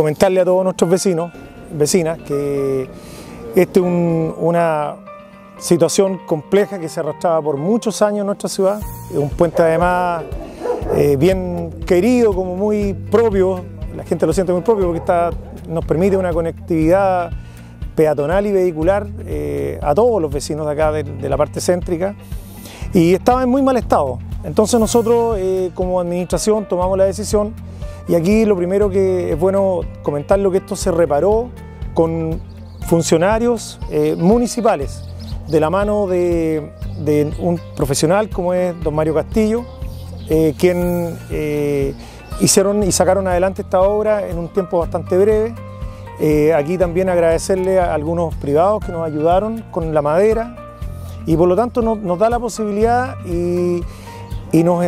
comentarle 0.00 0.40
a 0.40 0.46
todos 0.46 0.64
nuestros 0.64 0.88
vecinos, 0.88 1.30
vecinas, 1.72 2.16
que 2.20 2.88
esta 3.54 3.80
es 3.80 3.86
una 4.38 4.96
situación 5.58 6.20
compleja 6.26 6.78
que 6.78 6.88
se 6.88 7.00
arrastraba 7.00 7.42
por 7.42 7.58
muchos 7.58 8.00
años 8.00 8.20
en 8.20 8.26
nuestra 8.28 8.48
ciudad. 8.48 8.80
Es 9.10 9.18
un 9.18 9.28
puente 9.28 9.60
además 9.60 10.22
eh, 10.96 11.16
bien 11.18 11.68
querido, 11.86 12.32
como 12.32 12.56
muy 12.56 12.94
propio, 12.94 13.62
la 13.94 14.02
gente 14.04 14.24
lo 14.24 14.32
siente 14.32 14.54
muy 14.54 14.62
propio 14.62 14.86
porque 14.86 15.00
está, 15.00 15.32
nos 15.68 15.84
permite 15.84 16.16
una 16.16 16.32
conectividad 16.32 17.30
peatonal 17.94 18.46
y 18.46 18.52
vehicular 18.52 19.06
eh, 19.26 19.78
a 19.82 19.94
todos 19.94 20.22
los 20.22 20.32
vecinos 20.32 20.64
de 20.64 20.72
acá 20.72 20.92
de, 20.92 21.28
la 21.28 21.36
parte 21.36 21.60
céntrica 21.60 22.14
y 22.94 23.12
estaba 23.12 23.42
en 23.42 23.50
muy 23.50 23.60
mal 23.60 23.76
estado. 23.76 24.18
Entonces 24.44 24.80
nosotros 24.80 25.36
eh, 25.38 25.70
como 25.74 26.00
administración 26.00 26.66
tomamos 26.66 26.96
la 26.96 27.04
decisión 27.04 27.52
y 28.10 28.14
aquí 28.14 28.44
lo 28.44 28.56
primero 28.56 28.90
que 28.90 29.32
es 29.32 29.38
bueno 29.38 29.80
comentar 30.02 30.38
lo 30.38 30.50
que 30.50 30.58
esto 30.58 30.76
se 30.76 30.90
reparó 30.90 31.48
con 31.94 32.40
funcionarios 32.88 33.78
municipales 34.18 35.04
de 35.50 35.60
la 35.60 35.68
mano 35.68 36.06
de, 36.06 36.70
un 37.38 37.60
profesional 37.76 38.28
como 38.30 38.54
es 38.54 38.78
don 38.82 38.94
Mario 38.94 39.14
Castillo, 39.14 39.64
eh, 40.28 40.54
quien 40.56 41.18
eh, 41.30 41.92
hicieron 42.40 42.82
y 42.84 42.92
sacaron 42.92 43.26
adelante 43.26 43.62
esta 43.62 43.80
obra 43.80 44.28
en 44.28 44.38
un 44.38 44.48
tiempo 44.48 44.78
bastante 44.78 45.18
breve. 45.18 45.54
Eh, 46.20 46.54
aquí 46.54 46.78
también 46.78 47.08
agradecerle 47.08 47.80
a 47.80 47.94
algunos 47.94 48.34
privados 48.36 48.84
que 48.84 48.92
nos 48.92 49.06
ayudaron 49.06 49.64
con 49.70 49.92
la 49.94 50.02
madera 50.02 50.54
y 51.26 51.36
por 51.36 51.48
lo 51.48 51.56
tanto 51.56 51.82
nos, 51.82 52.18
da 52.18 52.30
la 52.30 52.38
posibilidad 52.38 53.16
y, 53.24 53.82
nos, 54.62 54.84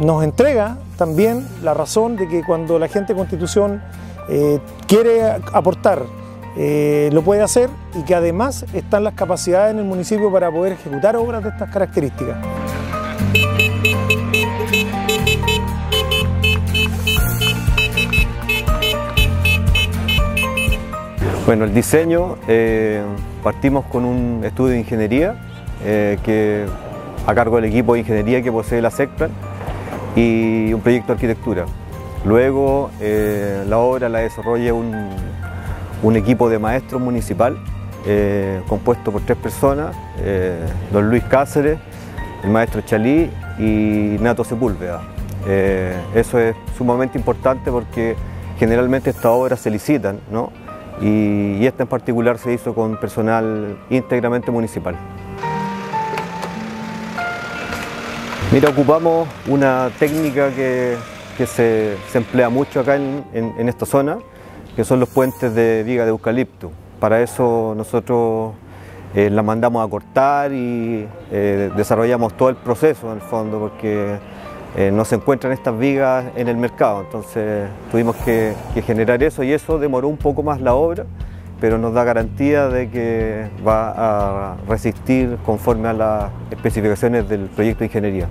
nos, 0.00 0.24
entrega 0.24 0.78
también 0.96 1.46
la 1.62 1.74
razón 1.74 2.16
de 2.16 2.28
que 2.28 2.44
cuando 2.44 2.78
la 2.78 2.88
gente 2.88 3.12
de 3.12 3.18
Constitución 3.18 3.82
quiere 4.88 5.22
aportar 5.52 6.02
eh, 6.58 7.10
lo 7.12 7.20
puede 7.20 7.42
hacer 7.42 7.68
y 7.94 8.02
que 8.04 8.14
además 8.14 8.64
están 8.72 9.04
las 9.04 9.12
capacidades 9.12 9.72
en 9.72 9.80
el 9.80 9.84
municipio 9.84 10.32
para 10.32 10.50
poder 10.50 10.72
ejecutar 10.72 11.14
obras 11.16 11.42
de 11.42 11.50
estas 11.50 11.70
características. 11.70 12.38
Bueno, 21.44 21.66
el 21.66 21.74
diseño, 21.74 22.38
eh, 22.48 23.04
partimos 23.44 23.84
con 23.84 24.04
un 24.06 24.42
estudio 24.42 24.72
de 24.72 24.78
ingeniería 24.80 25.36
eh, 25.84 26.18
que, 26.24 26.64
a 27.26 27.34
cargo 27.34 27.56
del 27.56 27.66
equipo 27.66 27.92
de 27.92 28.00
ingeniería 28.00 28.42
que 28.42 28.50
posee 28.50 28.80
la 28.80 28.90
SECPLAN 28.90 29.30
y 30.16 30.72
un 30.72 30.80
proyecto 30.80 31.08
de 31.08 31.12
arquitectura. 31.12 31.66
Luego 32.24 32.90
la 33.00 33.78
obra 33.78 34.08
la 34.08 34.18
desarrolla 34.18 34.74
un, 34.74 35.10
un 36.02 36.16
equipo 36.16 36.48
de 36.48 36.58
maestros 36.58 37.00
municipal 37.00 37.56
eh, 38.08 38.60
compuesto 38.68 39.10
por 39.10 39.22
tres 39.22 39.36
personas, 39.36 39.96
eh, 40.20 40.64
don 40.92 41.10
Luis 41.10 41.24
Cáceres, 41.24 41.76
el 42.44 42.50
maestro 42.50 42.80
Chalí 42.82 43.28
y 43.58 44.16
Nato 44.20 44.44
Sepúlveda. 44.44 45.02
Eh, 45.44 45.92
eso 46.14 46.38
es 46.38 46.54
sumamente 46.78 47.18
importante 47.18 47.68
porque 47.72 48.14
generalmente 48.60 49.10
estas 49.10 49.26
obras 49.26 49.58
se 49.58 49.70
licitan 49.70 50.20
¿no? 50.30 50.52
y, 51.00 51.66
esta 51.66 51.82
en 51.82 51.88
particular 51.88 52.38
se 52.38 52.52
hizo 52.52 52.76
con 52.76 52.96
personal 52.96 53.76
íntegramente 53.90 54.52
municipal. 54.52 54.96
Mira, 58.52 58.70
ocupamos 58.70 59.28
una 59.48 59.90
técnica 59.98 60.50
que, 60.50 60.96
se, 61.46 61.96
emplea 62.14 62.48
mucho 62.48 62.80
acá 62.80 62.96
en 62.96 63.68
esta 63.68 63.86
zona, 63.86 64.18
que 64.74 64.84
son 64.84 65.00
los 65.00 65.08
puentes 65.08 65.54
de 65.54 65.82
viga 65.82 66.04
de 66.04 66.10
eucalipto. 66.10 66.70
Para 67.00 67.22
eso 67.22 67.74
nosotros 67.76 68.54
eh, 69.14 69.30
la 69.30 69.42
mandamos 69.42 69.86
a 69.86 69.88
cortar 69.88 70.52
y 70.52 71.08
eh, 71.30 71.70
desarrollamos 71.74 72.36
todo 72.36 72.50
el 72.50 72.56
proceso 72.56 73.06
en 73.10 73.14
el 73.14 73.22
fondo 73.22 73.58
porque 73.58 74.18
eh, 74.76 74.90
no 74.92 75.06
se 75.06 75.14
encuentran 75.14 75.54
estas 75.54 75.78
vigas 75.78 76.26
en 76.36 76.48
el 76.48 76.58
mercado, 76.58 77.00
entonces 77.00 77.68
tuvimos 77.90 78.14
que, 78.16 78.54
generar 78.84 79.22
eso 79.22 79.42
y 79.42 79.52
eso 79.52 79.78
demoró 79.78 80.08
un 80.08 80.18
poco 80.18 80.42
más 80.42 80.60
la 80.60 80.74
obra, 80.74 81.06
pero 81.60 81.78
nos 81.78 81.94
da 81.94 82.04
garantía 82.04 82.68
de 82.68 82.90
que 82.90 83.48
va 83.66 84.52
a 84.52 84.56
resistir 84.68 85.38
conforme 85.44 85.88
a 85.88 85.92
las 85.92 86.30
especificaciones 86.50 87.28
del 87.28 87.46
proyecto 87.46 87.80
de 87.80 87.86
ingeniería. 87.86 88.28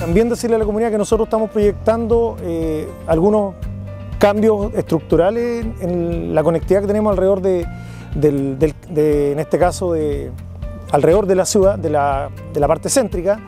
También 0.00 0.28
decirle 0.30 0.56
a 0.56 0.58
la 0.58 0.64
comunidad 0.64 0.90
que 0.90 0.96
nosotros 0.96 1.26
estamos 1.26 1.50
proyectando 1.50 2.36
eh, 2.42 2.88
algunos 3.06 3.54
cambios 4.18 4.72
estructurales 4.74 5.66
en 5.80 6.34
la 6.34 6.42
conectividad 6.42 6.80
que 6.80 6.86
tenemos 6.86 7.10
alrededor 7.10 7.40
de, 7.40 7.66
en 8.14 9.38
este 9.38 9.58
caso, 9.58 9.92
de, 9.92 10.32
alrededor 10.92 11.26
de 11.26 11.34
la 11.34 11.44
ciudad, 11.44 11.78
de 11.78 11.90
la, 11.90 12.30
parte 12.66 12.88
céntrica, 12.88 13.38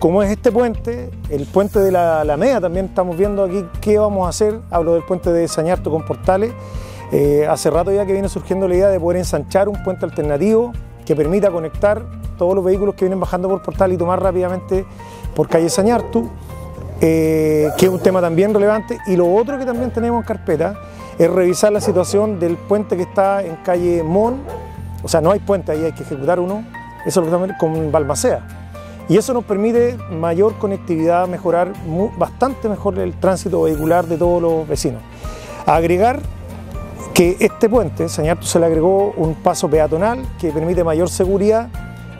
como 0.00 0.22
es 0.22 0.30
este 0.30 0.50
puente, 0.50 1.10
el 1.28 1.44
puente 1.44 1.78
de 1.78 1.92
la 1.92 2.22
Alameda, 2.22 2.58
también 2.62 2.86
estamos 2.86 3.18
viendo 3.18 3.44
aquí 3.44 3.66
qué 3.82 3.98
vamos 3.98 4.24
a 4.26 4.30
hacer, 4.30 4.58
hablo 4.70 4.94
del 4.94 5.02
puente 5.02 5.30
de 5.30 5.46
Sañarto 5.46 5.90
con 5.90 6.06
Portales, 6.06 6.54
eh, 7.12 7.46
hace 7.46 7.70
rato 7.70 7.92
ya 7.92 8.06
que 8.06 8.14
viene 8.14 8.30
surgiendo 8.30 8.66
la 8.66 8.76
idea 8.76 8.88
de 8.88 8.98
poder 8.98 9.18
ensanchar 9.18 9.68
un 9.68 9.82
puente 9.84 10.06
alternativo 10.06 10.72
que 11.04 11.14
permita 11.14 11.50
conectar 11.50 12.02
todos 12.38 12.54
los 12.54 12.64
vehículos 12.64 12.94
que 12.94 13.04
vienen 13.04 13.20
bajando 13.20 13.50
por 13.50 13.62
Portal 13.62 13.92
y 13.92 13.98
tomar 13.98 14.22
rápidamente 14.22 14.86
por 15.34 15.48
calle 15.48 15.68
Sañartu, 15.68 16.30
eh, 17.02 17.68
que 17.76 17.84
es 17.84 17.92
un 17.92 18.00
tema 18.00 18.22
también 18.22 18.54
relevante. 18.54 18.98
Y 19.06 19.16
lo 19.16 19.30
otro 19.34 19.58
que 19.58 19.66
también 19.66 19.90
tenemos 19.92 20.22
en 20.22 20.26
carpeta 20.26 20.76
es 21.18 21.30
revisar 21.30 21.72
la 21.72 21.80
situación 21.82 22.40
del 22.40 22.56
puente 22.56 22.96
que 22.96 23.02
está 23.02 23.42
en 23.42 23.56
calle 23.56 24.02
Mon, 24.02 24.38
o 25.02 25.08
sea, 25.08 25.20
no 25.20 25.30
hay 25.30 25.40
puente 25.40 25.72
ahí, 25.72 25.84
hay 25.84 25.92
que 25.92 26.04
ejecutar 26.04 26.40
uno, 26.40 26.64
eso 27.04 27.22
es 27.22 27.30
lo 27.30 27.46
que 27.46 27.52
con 27.58 27.92
Balmacea. 27.92 28.59
Y 29.10 29.16
eso 29.16 29.34
nos 29.34 29.42
permite 29.42 29.98
mayor 30.12 30.54
conectividad, 30.58 31.26
mejorar 31.26 31.72
bastante 32.16 32.68
mejor 32.68 32.96
el 33.00 33.12
tránsito 33.14 33.62
vehicular 33.62 34.06
de 34.06 34.16
todos 34.16 34.40
los 34.40 34.68
vecinos. 34.68 35.02
agregar 35.66 36.20
que 37.12 37.36
este 37.40 37.68
puente, 37.68 38.08
Sañartu 38.08 38.46
se 38.46 38.60
le 38.60 38.66
agregó 38.66 39.12
un 39.16 39.34
paso 39.34 39.68
peatonal 39.68 40.20
que 40.38 40.52
permite 40.52 40.84
mayor 40.84 41.10
seguridad 41.10 41.68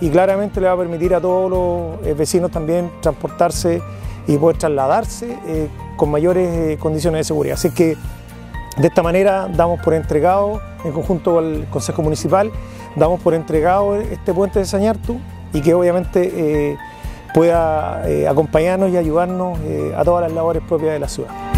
y 0.00 0.10
claramente 0.10 0.60
le 0.60 0.66
va 0.66 0.72
a 0.72 0.76
permitir 0.76 1.14
a 1.14 1.20
todos 1.20 1.48
los 1.48 2.06
eh, 2.06 2.12
vecinos 2.12 2.50
también 2.50 2.90
transportarse 3.00 3.80
y 4.26 4.36
poder 4.36 4.58
trasladarse 4.58 5.38
eh, 5.46 5.68
con 5.96 6.10
mayores 6.10 6.48
eh, 6.48 6.76
condiciones 6.76 7.20
de 7.20 7.24
seguridad. 7.24 7.54
Así 7.54 7.70
que 7.70 7.96
de 8.78 8.88
esta 8.88 9.04
manera 9.04 9.46
damos 9.46 9.80
por 9.80 9.94
entregado, 9.94 10.60
en 10.84 10.90
conjunto 10.90 11.34
con 11.34 11.44
el 11.44 11.66
Consejo 11.66 12.02
Municipal, 12.02 12.50
damos 12.96 13.20
por 13.20 13.34
entregado 13.34 13.94
este 13.94 14.34
puente 14.34 14.58
de 14.58 14.64
Sañartu 14.64 15.20
y 15.53 15.61
que 15.61 15.75
obviamente 15.75 16.77
pueda 17.34 18.03
acompañarnos 18.28 18.91
y 18.91 18.97
ayudarnos 18.97 19.59
a 19.97 20.05
todas 20.05 20.22
las 20.22 20.33
labores 20.33 20.62
propias 20.69 20.93
de 20.93 20.99
la 20.99 21.09
ciudad. 21.09 21.50